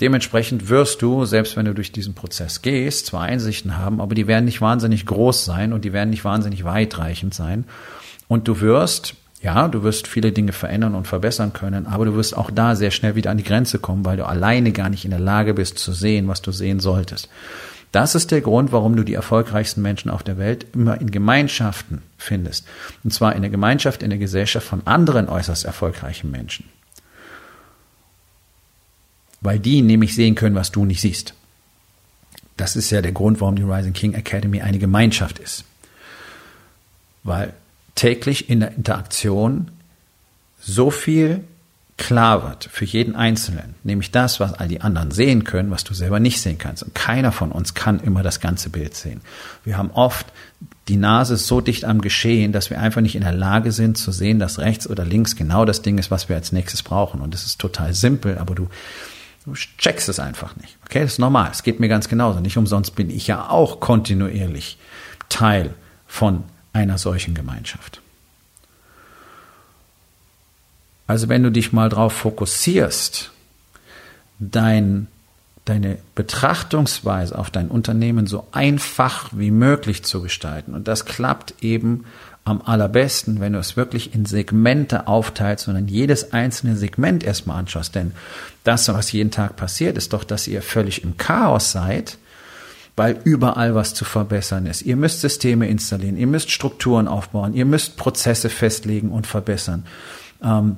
Dementsprechend 0.02 0.68
wirst 0.68 1.02
du, 1.02 1.26
selbst 1.26 1.56
wenn 1.56 1.66
du 1.66 1.74
durch 1.74 1.92
diesen 1.92 2.16
Prozess 2.16 2.62
gehst, 2.62 3.06
zwar 3.06 3.24
Einsichten 3.24 3.78
haben, 3.78 4.02
aber 4.02 4.14
die 4.14 4.28
werden 4.28 4.46
nicht 4.46 4.60
wahnsinnig 4.60 5.06
groß 5.06 5.46
sein 5.46 5.72
und 5.72 5.86
die 5.86 5.94
werden 5.94 6.10
nicht 6.10 6.26
wahnsinnig 6.26 6.66
weitreichend 6.66 7.34
sein. 7.34 7.64
Und 8.28 8.48
du 8.48 8.60
wirst, 8.60 9.16
ja, 9.42 9.70
du 9.70 9.84
wirst 9.84 10.08
viele 10.08 10.34
Dinge 10.34 10.52
verändern 10.52 10.96
und 10.96 11.08
verbessern 11.08 11.54
können, 11.54 11.88
aber 11.88 12.04
du 12.06 12.16
wirst 12.16 12.36
auch 12.36 12.52
da 12.52 12.76
sehr 12.76 12.92
schnell 12.92 13.16
wieder 13.16 13.32
an 13.32 13.38
die 13.38 13.44
Grenze 13.44 13.80
kommen, 13.80 14.04
weil 14.04 14.18
du 14.18 14.26
alleine 14.26 14.74
gar 14.74 14.90
nicht 14.90 15.06
in 15.06 15.12
der 15.12 15.20
Lage 15.20 15.54
bist 15.54 15.78
zu 15.78 15.94
sehen, 15.94 16.28
was 16.28 16.42
du 16.42 16.52
sehen 16.52 16.82
solltest. 16.82 17.30
Das 17.94 18.14
ist 18.14 18.32
der 18.32 18.42
Grund, 18.42 18.74
warum 18.74 18.98
du 18.98 19.04
die 19.04 19.14
erfolgreichsten 19.14 19.82
Menschen 19.82 20.12
auf 20.12 20.22
der 20.22 20.38
Welt 20.38 20.66
immer 20.74 21.00
in 21.00 21.12
Gemeinschaften 21.12 22.02
findest. 22.18 22.68
Und 23.06 23.14
zwar 23.14 23.34
in 23.34 23.42
der 23.42 23.52
Gemeinschaft, 23.52 24.04
in 24.04 24.10
der 24.10 24.20
Gesellschaft 24.20 24.68
von 24.68 24.86
anderen 24.86 25.30
äußerst 25.30 25.64
erfolgreichen 25.64 26.30
Menschen. 26.30 26.66
Weil 29.46 29.60
die 29.60 29.84
nämlich 29.84 30.16
sehen 30.16 30.34
können, 30.34 30.56
was 30.56 30.72
du 30.72 30.86
nicht 30.86 31.02
siehst. 31.02 31.36
Das 32.58 32.76
ist 32.76 32.90
ja 32.90 33.02
der 33.02 33.12
Grund, 33.12 33.42
warum 33.42 33.56
die 33.56 33.62
Rising 33.62 33.94
King 33.94 34.14
Academy 34.16 34.62
eine 34.62 34.80
Gemeinschaft 34.80 35.38
ist. 35.38 35.66
Weil 37.24 37.54
täglich 37.94 38.50
in 38.50 38.62
der 38.62 38.76
Interaktion 38.76 39.70
so 40.60 40.90
viel 40.90 41.44
klar 41.98 42.44
wird 42.44 42.70
für 42.72 42.86
jeden 42.86 43.16
Einzelnen, 43.16 43.76
nämlich 43.84 44.10
das, 44.10 44.40
was 44.40 44.54
all 44.54 44.68
die 44.68 44.82
anderen 44.82 45.12
sehen 45.12 45.44
können, 45.44 45.70
was 45.70 45.84
du 45.84 45.94
selber 45.94 46.20
nicht 46.20 46.42
sehen 46.42 46.58
kannst. 46.58 46.82
Und 46.82 46.96
keiner 46.96 47.32
von 47.32 47.52
uns 47.52 47.76
kann 47.76 48.00
immer 48.00 48.24
das 48.24 48.40
ganze 48.40 48.70
Bild 48.70 48.96
sehen. 48.96 49.22
Wir 49.64 49.78
haben 49.78 49.92
oft 49.92 50.26
die 50.88 50.98
Nase 50.98 51.38
so 51.38 51.62
dicht 51.62 51.86
am 51.86 52.02
Geschehen, 52.02 52.52
dass 52.52 52.72
wir 52.72 52.80
einfach 52.80 53.02
nicht 53.02 53.16
in 53.16 53.22
der 53.22 53.32
Lage 53.32 53.72
sind 53.72 53.98
zu 53.98 54.12
sehen, 54.12 54.40
dass 54.40 54.58
rechts 54.58 54.90
oder 54.90 55.06
links 55.06 55.36
genau 55.36 55.66
das 55.66 55.84
Ding 55.84 56.00
ist, 56.00 56.10
was 56.10 56.30
wir 56.30 56.36
als 56.36 56.52
nächstes 56.52 56.82
brauchen. 56.82 57.22
Und 57.22 57.34
das 57.36 57.46
ist 57.46 57.60
total 57.60 57.94
simpel, 57.94 58.40
aber 58.40 58.56
du, 58.56 58.70
du 59.46 59.54
checkst 59.54 60.10
es 60.10 60.20
einfach 60.20 60.56
nicht. 60.58 60.78
Okay, 60.86 61.02
das 61.02 61.14
ist 61.14 61.20
normal. 61.20 61.50
Es 61.52 61.64
geht 61.64 61.80
mir 61.80 61.88
ganz 61.88 62.10
genauso. 62.10 62.40
Nicht 62.40 62.58
umsonst 62.58 62.96
bin 62.96 63.10
ich 63.10 63.28
ja 63.28 63.50
auch 63.50 63.80
kontinuierlich 63.80 64.78
Teil 65.30 65.74
von 66.08 66.44
einer 66.74 66.98
solchen 66.98 67.34
Gemeinschaft. 67.34 68.02
Also 71.08 71.30
wenn 71.30 71.44
du 71.44 71.52
dich 71.52 71.72
mal 71.72 71.90
darauf 71.90 72.14
fokussierst, 72.14 73.32
dein, 74.40 75.08
deine 75.66 76.00
Betrachtungsweise 76.16 77.38
auf 77.38 77.52
dein 77.52 77.70
Unternehmen 77.70 78.28
so 78.28 78.48
einfach 78.52 79.30
wie 79.32 79.52
möglich 79.52 80.04
zu 80.04 80.22
gestalten. 80.22 80.74
Und 80.74 80.88
das 80.88 81.06
klappt 81.06 81.54
eben 81.62 82.06
am 82.46 82.62
allerbesten, 82.62 83.40
wenn 83.40 83.54
du 83.54 83.60
es 83.60 83.76
wirklich 83.76 84.14
in 84.14 84.26
Segmente 84.26 85.08
aufteilst 85.08 85.68
und 85.68 85.74
dann 85.74 85.88
jedes 85.88 86.32
einzelne 86.32 86.78
Segment 86.78 87.24
erstmal 87.24 87.58
anschaust. 87.58 87.96
Denn 87.96 88.14
das, 88.64 88.88
was 88.88 89.12
jeden 89.12 89.32
Tag 89.32 89.56
passiert, 89.56 89.98
ist 89.98 90.14
doch, 90.14 90.24
dass 90.24 90.48
ihr 90.48 90.62
völlig 90.62 91.04
im 91.04 91.18
Chaos 91.18 91.72
seid, 91.72 92.18
weil 92.96 93.20
überall 93.24 93.76
was 93.76 93.94
zu 93.94 94.06
verbessern 94.06 94.68
ist. 94.68 94.84
Ihr 94.84 94.96
müsst 94.96 95.22
Systeme 95.22 95.68
installieren, 95.68 96.18
ihr 96.18 96.28
müsst 96.28 96.52
Strukturen 96.52 97.08
aufbauen, 97.08 97.54
ihr 97.54 97.66
müsst 97.66 97.98
Prozesse 97.98 98.50
festlegen 98.50 99.10
und 99.10 99.28
verbessern. 99.28 99.86
Ähm, 100.42 100.78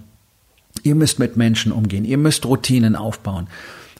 Ihr 0.83 0.95
müsst 0.95 1.19
mit 1.19 1.37
Menschen 1.37 1.71
umgehen, 1.71 2.05
ihr 2.05 2.17
müsst 2.17 2.45
Routinen 2.45 2.95
aufbauen. 2.95 3.47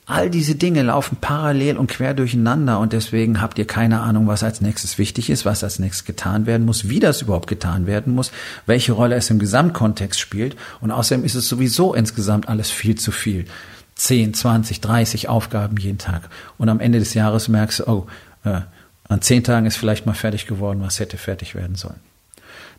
All 0.09 0.29
diese 0.29 0.55
Dinge 0.55 0.83
laufen 0.83 1.17
parallel 1.19 1.75
und 1.75 1.91
quer 1.91 2.13
durcheinander 2.13 2.79
und 2.79 2.93
deswegen 2.93 3.41
habt 3.41 3.59
ihr 3.59 3.67
keine 3.67 3.99
Ahnung, 3.99 4.25
was 4.25 4.41
als 4.41 4.61
nächstes 4.61 4.97
wichtig 4.97 5.29
ist, 5.29 5.43
was 5.43 5.65
als 5.65 5.79
nächstes 5.79 6.05
getan 6.05 6.45
werden 6.45 6.65
muss, 6.65 6.87
wie 6.87 7.01
das 7.01 7.21
überhaupt 7.21 7.47
getan 7.47 7.87
werden 7.87 8.15
muss, 8.15 8.31
welche 8.65 8.93
Rolle 8.93 9.15
es 9.15 9.29
im 9.29 9.37
Gesamtkontext 9.37 10.17
spielt 10.17 10.55
und 10.79 10.91
außerdem 10.91 11.25
ist 11.25 11.35
es 11.35 11.49
sowieso 11.49 11.93
insgesamt 11.93 12.47
alles 12.47 12.71
viel 12.71 12.95
zu 12.95 13.11
viel. 13.11 13.47
10, 13.95 14.33
20, 14.33 14.79
30 14.79 15.27
Aufgaben 15.27 15.75
jeden 15.75 15.97
Tag 15.97 16.29
und 16.57 16.69
am 16.69 16.79
Ende 16.79 16.99
des 16.99 17.13
Jahres 17.13 17.49
merkst 17.49 17.79
du, 17.79 17.87
oh, 17.87 18.07
äh, 18.45 18.61
an 19.09 19.21
zehn 19.21 19.43
Tagen 19.43 19.65
ist 19.65 19.75
vielleicht 19.75 20.05
mal 20.05 20.13
fertig 20.13 20.47
geworden, 20.47 20.79
was 20.81 21.01
hätte 21.01 21.17
fertig 21.17 21.53
werden 21.53 21.75
sollen. 21.75 21.99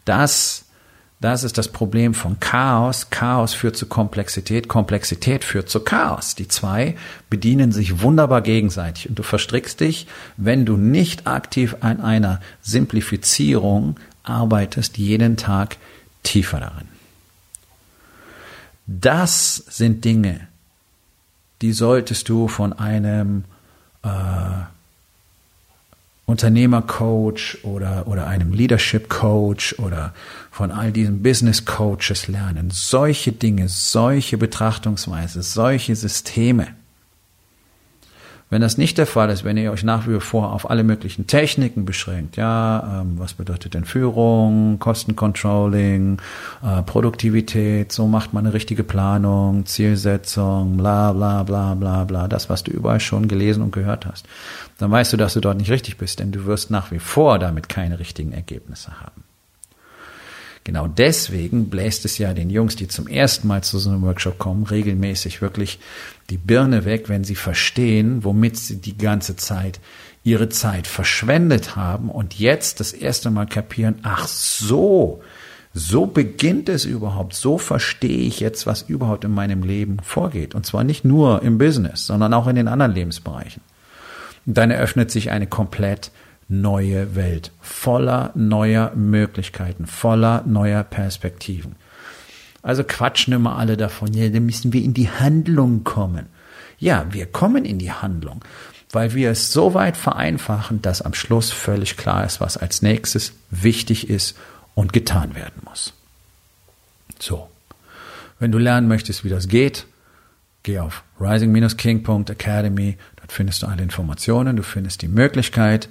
Das 0.06 0.64
das 1.20 1.42
ist 1.42 1.58
das 1.58 1.68
Problem 1.68 2.14
von 2.14 2.38
Chaos. 2.38 3.10
Chaos 3.10 3.52
führt 3.52 3.76
zu 3.76 3.86
Komplexität. 3.86 4.68
Komplexität 4.68 5.44
führt 5.44 5.68
zu 5.68 5.80
Chaos. 5.80 6.36
Die 6.36 6.46
zwei 6.46 6.96
bedienen 7.28 7.72
sich 7.72 8.02
wunderbar 8.02 8.40
gegenseitig. 8.40 9.08
Und 9.08 9.18
du 9.18 9.24
verstrickst 9.24 9.80
dich, 9.80 10.06
wenn 10.36 10.64
du 10.64 10.76
nicht 10.76 11.26
aktiv 11.26 11.76
an 11.80 12.00
einer 12.00 12.40
Simplifizierung 12.62 13.96
arbeitest, 14.22 14.96
jeden 14.96 15.36
Tag 15.36 15.76
tiefer 16.22 16.60
darin. 16.60 16.88
Das 18.86 19.56
sind 19.56 20.04
Dinge, 20.04 20.46
die 21.62 21.72
solltest 21.72 22.28
du 22.28 22.46
von 22.46 22.72
einem 22.72 23.44
äh, 24.04 24.08
Unternehmercoach 26.28 27.58
oder, 27.62 28.06
oder 28.06 28.26
einem 28.26 28.52
Leadership 28.52 29.08
Coach 29.08 29.74
oder 29.78 30.12
von 30.50 30.70
all 30.70 30.92
diesen 30.92 31.22
Business 31.22 31.64
Coaches 31.64 32.28
lernen. 32.28 32.68
Solche 32.70 33.32
Dinge, 33.32 33.70
solche 33.70 34.36
Betrachtungsweise, 34.36 35.42
solche 35.42 35.96
Systeme. 35.96 36.66
Wenn 38.50 38.62
das 38.62 38.78
nicht 38.78 38.96
der 38.96 39.06
Fall 39.06 39.28
ist, 39.28 39.44
wenn 39.44 39.58
ihr 39.58 39.70
euch 39.72 39.84
nach 39.84 40.08
wie 40.08 40.20
vor 40.20 40.54
auf 40.54 40.70
alle 40.70 40.82
möglichen 40.82 41.26
Techniken 41.26 41.84
beschränkt, 41.84 42.36
ja, 42.36 43.02
ähm, 43.02 43.18
was 43.18 43.34
bedeutet 43.34 43.74
denn 43.74 43.84
Führung, 43.84 44.78
Kostencontrolling, 44.78 46.18
äh, 46.64 46.82
Produktivität, 46.82 47.92
so 47.92 48.06
macht 48.06 48.32
man 48.32 48.46
eine 48.46 48.54
richtige 48.54 48.84
Planung, 48.84 49.66
Zielsetzung, 49.66 50.78
bla 50.78 51.12
bla 51.12 51.42
bla 51.42 51.74
bla 51.74 52.04
bla, 52.04 52.26
das, 52.26 52.48
was 52.48 52.64
du 52.64 52.70
überall 52.70 53.00
schon 53.00 53.28
gelesen 53.28 53.62
und 53.62 53.72
gehört 53.72 54.06
hast, 54.06 54.26
dann 54.78 54.90
weißt 54.90 55.12
du, 55.12 55.18
dass 55.18 55.34
du 55.34 55.40
dort 55.40 55.58
nicht 55.58 55.70
richtig 55.70 55.98
bist, 55.98 56.18
denn 56.18 56.32
du 56.32 56.46
wirst 56.46 56.70
nach 56.70 56.90
wie 56.90 57.00
vor 57.00 57.38
damit 57.38 57.68
keine 57.68 57.98
richtigen 57.98 58.32
Ergebnisse 58.32 58.98
haben. 59.00 59.27
Genau 60.64 60.86
deswegen 60.86 61.70
bläst 61.70 62.04
es 62.04 62.18
ja 62.18 62.34
den 62.34 62.50
Jungs, 62.50 62.76
die 62.76 62.88
zum 62.88 63.06
ersten 63.06 63.48
Mal 63.48 63.62
zu 63.62 63.78
so 63.78 63.90
einem 63.90 64.02
Workshop 64.02 64.38
kommen, 64.38 64.64
regelmäßig 64.64 65.40
wirklich 65.40 65.78
die 66.30 66.38
Birne 66.38 66.84
weg, 66.84 67.08
wenn 67.08 67.24
sie 67.24 67.36
verstehen, 67.36 68.24
womit 68.24 68.56
sie 68.56 68.80
die 68.80 68.98
ganze 68.98 69.36
Zeit 69.36 69.80
ihre 70.24 70.48
Zeit 70.48 70.86
verschwendet 70.86 71.74
haben 71.74 72.10
und 72.10 72.38
jetzt 72.38 72.80
das 72.80 72.92
erste 72.92 73.30
Mal 73.30 73.46
kapieren, 73.46 73.96
ach 74.02 74.26
so, 74.26 75.22
so 75.72 76.06
beginnt 76.06 76.68
es 76.68 76.84
überhaupt, 76.84 77.34
so 77.34 77.56
verstehe 77.56 78.26
ich 78.26 78.40
jetzt, 78.40 78.66
was 78.66 78.82
überhaupt 78.82 79.24
in 79.24 79.32
meinem 79.32 79.62
Leben 79.62 79.98
vorgeht. 80.02 80.54
Und 80.54 80.66
zwar 80.66 80.84
nicht 80.84 81.04
nur 81.04 81.42
im 81.42 81.56
Business, 81.56 82.06
sondern 82.06 82.34
auch 82.34 82.46
in 82.46 82.56
den 82.56 82.68
anderen 82.68 82.92
Lebensbereichen. 82.92 83.62
Und 84.44 84.56
dann 84.58 84.70
eröffnet 84.70 85.10
sich 85.10 85.30
eine 85.30 85.46
komplett 85.46 86.10
neue 86.48 87.14
Welt, 87.14 87.52
voller 87.60 88.32
neuer 88.34 88.92
Möglichkeiten, 88.94 89.86
voller 89.86 90.42
neuer 90.46 90.82
Perspektiven. 90.82 91.76
Also 92.62 92.84
quatschen 92.84 93.34
immer 93.34 93.56
alle 93.56 93.76
davon, 93.76 94.12
ja, 94.14 94.28
dann 94.28 94.46
müssen 94.46 94.72
wir 94.72 94.82
in 94.82 94.94
die 94.94 95.10
Handlung 95.10 95.84
kommen. 95.84 96.26
Ja, 96.78 97.06
wir 97.10 97.26
kommen 97.26 97.64
in 97.64 97.78
die 97.78 97.92
Handlung, 97.92 98.42
weil 98.90 99.14
wir 99.14 99.30
es 99.30 99.52
so 99.52 99.74
weit 99.74 99.96
vereinfachen, 99.96 100.82
dass 100.82 101.02
am 101.02 101.14
Schluss 101.14 101.50
völlig 101.50 101.96
klar 101.96 102.24
ist, 102.24 102.40
was 102.40 102.56
als 102.56 102.82
nächstes 102.82 103.32
wichtig 103.50 104.08
ist 104.08 104.36
und 104.74 104.92
getan 104.92 105.34
werden 105.34 105.62
muss. 105.64 105.92
So. 107.18 107.48
Wenn 108.38 108.52
du 108.52 108.58
lernen 108.58 108.86
möchtest, 108.86 109.24
wie 109.24 109.28
das 109.28 109.48
geht, 109.48 109.86
geh 110.62 110.78
auf 110.78 111.02
rising-king.academy. 111.20 112.96
Dort 113.16 113.32
findest 113.32 113.62
du 113.62 113.66
alle 113.66 113.82
Informationen. 113.82 114.56
Du 114.56 114.62
findest 114.62 115.02
die 115.02 115.08
Möglichkeit, 115.08 115.88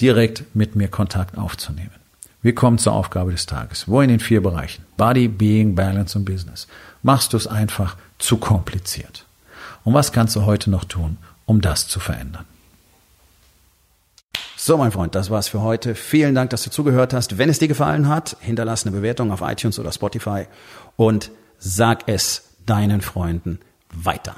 direkt 0.00 0.54
mit 0.54 0.76
mir 0.76 0.88
Kontakt 0.88 1.36
aufzunehmen. 1.36 1.90
Wir 2.42 2.54
kommen 2.54 2.78
zur 2.78 2.94
Aufgabe 2.94 3.32
des 3.32 3.46
Tages. 3.46 3.86
Wo 3.86 4.00
in 4.00 4.08
den 4.08 4.20
vier 4.20 4.42
Bereichen? 4.42 4.84
Body, 4.96 5.28
Being, 5.28 5.74
Balance 5.74 6.16
und 6.18 6.24
Business. 6.24 6.66
Machst 7.02 7.32
du 7.32 7.36
es 7.36 7.46
einfach 7.46 7.96
zu 8.18 8.38
kompliziert? 8.38 9.26
Und 9.84 9.94
was 9.94 10.12
kannst 10.12 10.36
du 10.36 10.46
heute 10.46 10.70
noch 10.70 10.84
tun, 10.84 11.18
um 11.44 11.60
das 11.60 11.88
zu 11.88 12.00
verändern? 12.00 12.46
So, 14.56 14.76
mein 14.76 14.92
Freund, 14.92 15.14
das 15.14 15.30
war's 15.30 15.48
für 15.48 15.62
heute. 15.62 15.94
Vielen 15.94 16.34
Dank, 16.34 16.50
dass 16.50 16.62
du 16.62 16.70
zugehört 16.70 17.14
hast. 17.14 17.38
Wenn 17.38 17.48
es 17.48 17.58
dir 17.58 17.68
gefallen 17.68 18.08
hat, 18.08 18.36
hinterlass 18.40 18.84
eine 18.84 18.94
Bewertung 18.94 19.32
auf 19.32 19.40
iTunes 19.40 19.78
oder 19.78 19.92
Spotify 19.92 20.46
und 20.96 21.30
sag 21.58 22.08
es 22.08 22.44
deinen 22.66 23.00
Freunden 23.00 23.58
weiter. 23.90 24.36